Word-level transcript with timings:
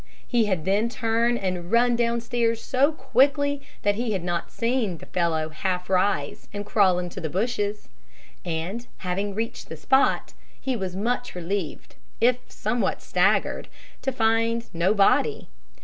He 0.27 0.45
had 0.45 0.65
then 0.65 0.89
turned 0.89 1.37
and 1.37 1.71
run 1.71 1.95
downstairs 1.95 2.59
so 2.59 2.91
quickly 2.91 3.61
that 3.83 3.93
he 3.93 4.13
had 4.13 4.23
not 4.23 4.49
seen 4.51 4.97
the 4.97 5.05
fellow 5.05 5.49
half 5.49 5.91
rise 5.91 6.47
and 6.51 6.65
crawl 6.65 6.97
into 6.97 7.21
the 7.21 7.29
bushes; 7.29 7.87
and, 8.43 8.87
having 9.05 9.35
reached 9.35 9.69
the 9.69 9.77
spot, 9.77 10.33
he 10.59 10.75
was 10.75 10.95
much 10.95 11.35
relieved, 11.35 11.93
if 12.19 12.37
somewhat 12.47 12.99
staggered, 13.03 13.67
to 14.01 14.11
find 14.11 14.73
no 14.73 14.95
body. 14.95 15.49